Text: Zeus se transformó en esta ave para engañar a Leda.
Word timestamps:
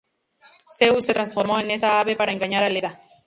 Zeus 0.79 1.05
se 1.05 1.13
transformó 1.13 1.59
en 1.59 1.69
esta 1.69 1.99
ave 1.99 2.15
para 2.15 2.31
engañar 2.31 2.63
a 2.63 2.69
Leda. 2.71 2.99